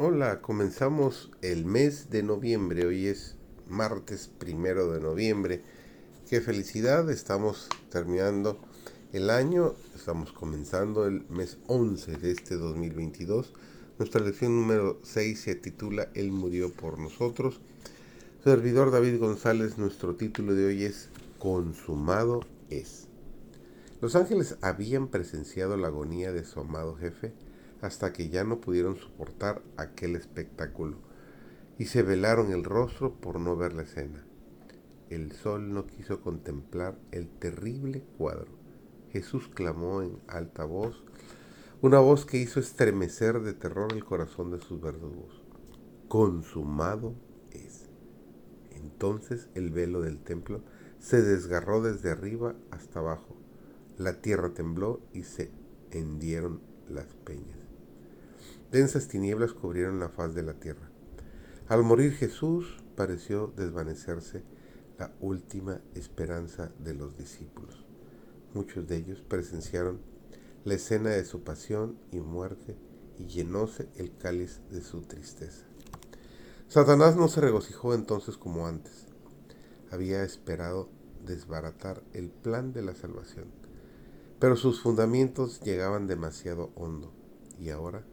Hola, 0.00 0.40
comenzamos 0.42 1.28
el 1.42 1.64
mes 1.64 2.08
de 2.08 2.22
noviembre. 2.22 2.86
Hoy 2.86 3.08
es 3.08 3.34
martes 3.66 4.30
primero 4.38 4.92
de 4.92 5.00
noviembre. 5.00 5.60
Qué 6.30 6.40
felicidad, 6.40 7.10
estamos 7.10 7.68
terminando 7.90 8.60
el 9.12 9.28
año, 9.28 9.74
estamos 9.96 10.30
comenzando 10.30 11.04
el 11.04 11.28
mes 11.28 11.58
11 11.66 12.16
de 12.16 12.30
este 12.30 12.54
2022. 12.54 13.52
Nuestra 13.98 14.20
lección 14.20 14.54
número 14.54 15.00
6 15.02 15.40
se 15.40 15.56
titula 15.56 16.10
Él 16.14 16.30
murió 16.30 16.72
por 16.72 17.00
nosotros. 17.00 17.58
Servidor 18.44 18.92
David 18.92 19.18
González, 19.18 19.78
nuestro 19.78 20.14
título 20.14 20.54
de 20.54 20.66
hoy 20.66 20.84
es 20.84 21.08
Consumado 21.40 22.42
es. 22.70 23.08
Los 24.00 24.14
ángeles 24.14 24.58
habían 24.60 25.08
presenciado 25.08 25.76
la 25.76 25.88
agonía 25.88 26.30
de 26.30 26.44
su 26.44 26.60
amado 26.60 26.94
jefe 26.94 27.32
hasta 27.80 28.12
que 28.12 28.28
ya 28.28 28.44
no 28.44 28.60
pudieron 28.60 28.96
soportar 28.96 29.62
aquel 29.76 30.16
espectáculo 30.16 30.98
y 31.78 31.86
se 31.86 32.02
velaron 32.02 32.52
el 32.52 32.64
rostro 32.64 33.14
por 33.14 33.38
no 33.38 33.56
ver 33.56 33.72
la 33.72 33.82
escena. 33.82 34.24
El 35.10 35.32
sol 35.32 35.72
no 35.72 35.86
quiso 35.86 36.20
contemplar 36.20 36.98
el 37.12 37.28
terrible 37.28 38.02
cuadro. 38.18 38.50
Jesús 39.12 39.48
clamó 39.48 40.02
en 40.02 40.18
alta 40.26 40.64
voz, 40.64 41.02
una 41.80 42.00
voz 42.00 42.26
que 42.26 42.38
hizo 42.38 42.60
estremecer 42.60 43.40
de 43.40 43.54
terror 43.54 43.92
el 43.92 44.04
corazón 44.04 44.50
de 44.50 44.60
sus 44.60 44.80
verdugos. 44.80 45.42
Consumado 46.08 47.14
es. 47.52 47.86
Entonces 48.70 49.48
el 49.54 49.70
velo 49.70 50.00
del 50.02 50.18
templo 50.18 50.62
se 50.98 51.22
desgarró 51.22 51.80
desde 51.80 52.10
arriba 52.10 52.56
hasta 52.70 52.98
abajo. 52.98 53.36
La 53.96 54.20
tierra 54.20 54.52
tembló 54.52 55.00
y 55.12 55.22
se 55.22 55.52
hendieron 55.90 56.60
las 56.88 57.14
peñas. 57.24 57.67
Densas 58.70 59.08
tinieblas 59.08 59.52
cubrieron 59.52 59.98
la 59.98 60.08
faz 60.08 60.34
de 60.34 60.42
la 60.42 60.54
tierra. 60.54 60.90
Al 61.68 61.82
morir 61.82 62.12
Jesús 62.12 62.82
pareció 62.96 63.52
desvanecerse 63.56 64.42
la 64.98 65.12
última 65.20 65.80
esperanza 65.94 66.72
de 66.78 66.94
los 66.94 67.16
discípulos. 67.16 67.86
Muchos 68.54 68.88
de 68.88 68.96
ellos 68.96 69.22
presenciaron 69.22 70.00
la 70.64 70.74
escena 70.74 71.10
de 71.10 71.24
su 71.24 71.42
pasión 71.42 71.98
y 72.10 72.20
muerte 72.20 72.76
y 73.18 73.26
llenóse 73.26 73.88
el 73.96 74.16
cáliz 74.16 74.60
de 74.70 74.82
su 74.82 75.02
tristeza. 75.02 75.66
Satanás 76.68 77.16
no 77.16 77.28
se 77.28 77.40
regocijó 77.40 77.94
entonces 77.94 78.36
como 78.36 78.66
antes. 78.66 79.06
Había 79.90 80.22
esperado 80.24 80.90
desbaratar 81.24 82.02
el 82.12 82.30
plan 82.30 82.72
de 82.72 82.82
la 82.82 82.94
salvación, 82.94 83.46
pero 84.38 84.56
sus 84.56 84.80
fundamentos 84.80 85.60
llegaban 85.60 86.06
demasiado 86.06 86.70
hondo 86.74 87.12
y 87.58 87.70
ahora 87.70 88.04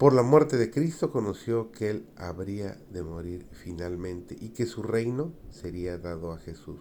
por 0.00 0.14
la 0.14 0.22
muerte 0.22 0.56
de 0.56 0.70
Cristo 0.70 1.12
conoció 1.12 1.72
que 1.72 1.90
él 1.90 2.06
habría 2.16 2.80
de 2.90 3.02
morir 3.02 3.46
finalmente 3.52 4.34
y 4.40 4.48
que 4.48 4.64
su 4.64 4.82
reino 4.82 5.34
sería 5.50 5.98
dado 5.98 6.32
a 6.32 6.38
Jesús. 6.38 6.80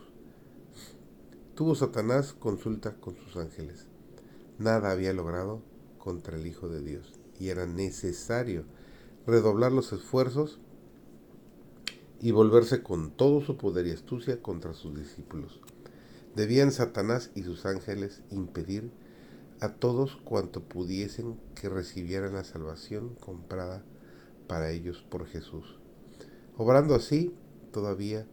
Tuvo 1.53 1.75
Satanás 1.75 2.31
consulta 2.31 2.95
con 2.95 3.17
sus 3.17 3.35
ángeles. 3.35 3.87
Nada 4.57 4.91
había 4.91 5.11
logrado 5.11 5.61
contra 5.97 6.37
el 6.37 6.47
Hijo 6.47 6.69
de 6.69 6.79
Dios 6.79 7.11
y 7.37 7.49
era 7.49 7.65
necesario 7.65 8.63
redoblar 9.27 9.73
los 9.73 9.91
esfuerzos 9.91 10.61
y 12.21 12.31
volverse 12.31 12.83
con 12.83 13.11
todo 13.11 13.41
su 13.41 13.57
poder 13.57 13.85
y 13.87 13.91
astucia 13.91 14.41
contra 14.41 14.73
sus 14.73 14.95
discípulos. 14.97 15.59
Debían 16.37 16.71
Satanás 16.71 17.31
y 17.35 17.43
sus 17.43 17.65
ángeles 17.65 18.21
impedir 18.31 18.89
a 19.61 19.73
todos 19.73 20.15
cuanto 20.23 20.61
pudiesen 20.61 21.37
que 21.53 21.67
recibieran 21.67 22.33
la 22.33 22.45
salvación 22.45 23.15
comprada 23.15 23.83
para 24.47 24.71
ellos 24.71 25.05
por 25.09 25.25
Jesús. 25.25 25.77
Obrando 26.57 26.95
así, 26.95 27.35
todavía 27.71 28.25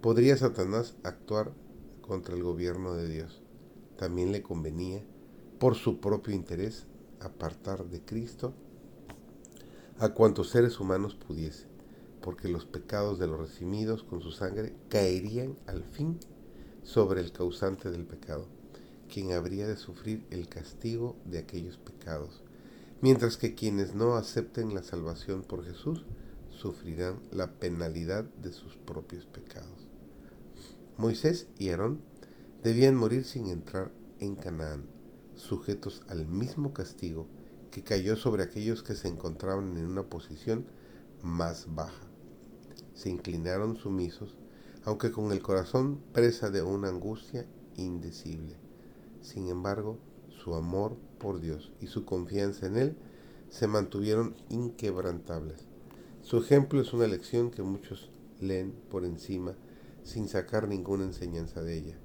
podría 0.00 0.36
Satanás 0.36 0.96
actuar 1.04 1.52
contra 2.00 2.34
el 2.34 2.42
gobierno 2.42 2.94
de 2.94 3.08
Dios. 3.08 3.42
También 3.96 4.32
le 4.32 4.42
convenía, 4.42 5.02
por 5.60 5.76
su 5.76 6.00
propio 6.00 6.34
interés, 6.34 6.86
apartar 7.20 7.84
de 7.86 8.00
Cristo 8.00 8.52
a 9.98 10.08
cuantos 10.08 10.50
seres 10.50 10.80
humanos 10.80 11.14
pudiese, 11.14 11.66
porque 12.20 12.48
los 12.48 12.66
pecados 12.66 13.20
de 13.20 13.28
los 13.28 13.38
recibidos 13.38 14.02
con 14.02 14.20
su 14.20 14.32
sangre 14.32 14.74
caerían 14.88 15.56
al 15.66 15.84
fin 15.84 16.18
sobre 16.82 17.20
el 17.20 17.30
causante 17.30 17.90
del 17.92 18.04
pecado 18.04 18.48
quien 19.12 19.32
habría 19.32 19.68
de 19.68 19.76
sufrir 19.76 20.24
el 20.30 20.48
castigo 20.48 21.16
de 21.26 21.38
aquellos 21.38 21.76
pecados, 21.76 22.42
mientras 23.02 23.36
que 23.36 23.54
quienes 23.54 23.94
no 23.94 24.16
acepten 24.16 24.74
la 24.74 24.82
salvación 24.82 25.42
por 25.42 25.66
Jesús 25.66 26.06
sufrirán 26.48 27.20
la 27.30 27.52
penalidad 27.52 28.24
de 28.24 28.52
sus 28.54 28.76
propios 28.76 29.26
pecados. 29.26 29.86
Moisés 30.96 31.46
y 31.58 31.68
Aarón 31.68 32.00
debían 32.62 32.94
morir 32.94 33.24
sin 33.24 33.48
entrar 33.48 33.92
en 34.18 34.34
Canaán, 34.34 34.86
sujetos 35.34 36.02
al 36.08 36.26
mismo 36.26 36.72
castigo 36.72 37.26
que 37.70 37.82
cayó 37.82 38.16
sobre 38.16 38.44
aquellos 38.44 38.82
que 38.82 38.94
se 38.94 39.08
encontraban 39.08 39.76
en 39.76 39.84
una 39.84 40.04
posición 40.04 40.64
más 41.22 41.74
baja. 41.74 42.06
Se 42.94 43.10
inclinaron 43.10 43.76
sumisos, 43.76 44.38
aunque 44.84 45.12
con 45.12 45.32
el 45.32 45.42
corazón 45.42 46.00
presa 46.14 46.48
de 46.48 46.62
una 46.62 46.88
angustia 46.88 47.46
indecible. 47.76 48.56
Sin 49.22 49.48
embargo, 49.48 49.98
su 50.28 50.54
amor 50.54 50.96
por 51.18 51.40
Dios 51.40 51.72
y 51.80 51.86
su 51.86 52.04
confianza 52.04 52.66
en 52.66 52.76
Él 52.76 52.96
se 53.48 53.68
mantuvieron 53.68 54.34
inquebrantables. 54.48 55.66
Su 56.22 56.38
ejemplo 56.38 56.80
es 56.80 56.92
una 56.92 57.06
lección 57.06 57.50
que 57.50 57.62
muchos 57.62 58.10
leen 58.40 58.72
por 58.90 59.04
encima 59.04 59.54
sin 60.02 60.28
sacar 60.28 60.66
ninguna 60.66 61.04
enseñanza 61.04 61.62
de 61.62 61.78
ella. 61.78 61.96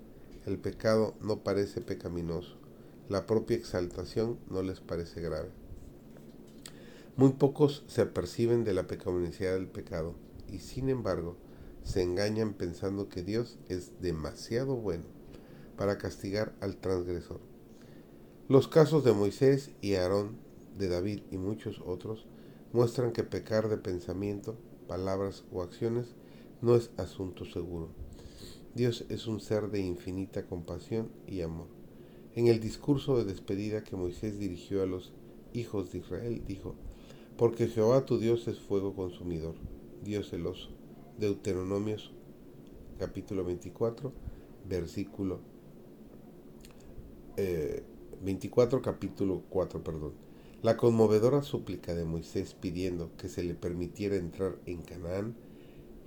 El 0.45 0.59
pecado 0.59 1.15
no 1.19 1.43
parece 1.43 1.81
pecaminoso, 1.81 2.55
la 3.09 3.25
propia 3.25 3.57
exaltación 3.57 4.37
no 4.49 4.61
les 4.61 4.79
parece 4.79 5.19
grave. 5.19 5.49
Muy 7.15 7.31
pocos 7.31 7.83
se 7.87 8.01
aperciben 8.01 8.63
de 8.63 8.75
la 8.75 8.85
pecaminosidad 8.85 9.53
del 9.53 9.67
pecado 9.67 10.13
y 10.47 10.59
sin 10.59 10.89
embargo 10.89 11.35
se 11.83 12.03
engañan 12.03 12.53
pensando 12.53 13.09
que 13.09 13.23
Dios 13.23 13.57
es 13.69 13.99
demasiado 14.01 14.75
bueno 14.75 15.16
para 15.77 15.97
castigar 15.97 16.53
al 16.59 16.77
transgresor. 16.77 17.39
Los 18.49 18.67
casos 18.67 19.03
de 19.03 19.13
Moisés 19.13 19.71
y 19.81 19.93
Aarón, 19.95 20.37
de 20.77 20.89
David 20.89 21.21
y 21.31 21.37
muchos 21.37 21.81
otros 21.85 22.25
muestran 22.73 23.11
que 23.11 23.23
pecar 23.23 23.69
de 23.69 23.77
pensamiento, 23.77 24.57
palabras 24.87 25.45
o 25.51 25.61
acciones 25.61 26.15
no 26.61 26.75
es 26.75 26.91
asunto 26.97 27.45
seguro. 27.45 27.89
Dios 28.75 29.05
es 29.09 29.27
un 29.27 29.39
ser 29.39 29.69
de 29.69 29.79
infinita 29.79 30.45
compasión 30.45 31.09
y 31.27 31.41
amor. 31.41 31.67
En 32.35 32.47
el 32.47 32.59
discurso 32.59 33.17
de 33.17 33.25
despedida 33.25 33.83
que 33.83 33.95
Moisés 33.95 34.37
dirigió 34.37 34.83
a 34.83 34.85
los 34.85 35.13
hijos 35.53 35.91
de 35.91 35.99
Israel, 35.99 36.43
dijo, 36.47 36.75
Porque 37.37 37.67
Jehová 37.67 38.05
tu 38.05 38.19
Dios 38.19 38.47
es 38.47 38.59
fuego 38.59 38.95
consumidor, 38.95 39.55
Dios 40.03 40.29
celoso. 40.29 40.69
Deuteronomios 41.17 42.11
capítulo 42.99 43.43
24, 43.43 44.13
versículo 44.69 45.39
24 47.37 48.79
eh, 48.79 48.81
capítulo 48.81 49.43
4, 49.49 49.83
perdón. 49.83 50.13
La 50.63 50.75
conmovedora 50.75 51.43
súplica 51.43 51.93
de 51.93 52.03
Moisés 52.03 52.55
pidiendo 52.55 53.11
que 53.15 53.29
se 53.29 53.43
le 53.43 53.53
permitiera 53.53 54.15
entrar 54.15 54.57
en 54.65 54.81
Canaán 54.81 55.35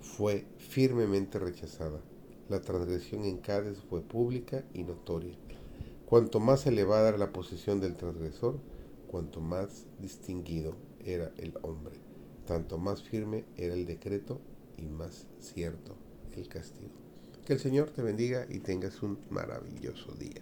fue 0.01 0.45
firmemente 0.57 1.39
rechazada. 1.39 2.01
La 2.49 2.59
transgresión 2.59 3.23
en 3.23 3.37
Cádiz 3.37 3.77
fue 3.89 4.01
pública 4.01 4.65
y 4.73 4.83
notoria. 4.83 5.35
Cuanto 6.05 6.41
más 6.41 6.67
elevada 6.67 7.09
era 7.09 7.17
la 7.17 7.31
posición 7.31 7.79
del 7.79 7.95
transgresor, 7.95 8.59
cuanto 9.07 9.39
más 9.39 9.85
distinguido 10.01 10.75
era 11.05 11.31
el 11.37 11.53
hombre, 11.61 11.95
tanto 12.45 12.77
más 12.77 13.01
firme 13.03 13.45
era 13.55 13.73
el 13.73 13.85
decreto 13.85 14.41
y 14.77 14.87
más 14.89 15.27
cierto 15.39 15.95
el 16.35 16.49
castigo. 16.49 16.91
Que 17.45 17.53
el 17.53 17.59
Señor 17.59 17.91
te 17.91 18.01
bendiga 18.01 18.45
y 18.49 18.59
tengas 18.59 19.01
un 19.01 19.17
maravilloso 19.29 20.11
día. 20.15 20.41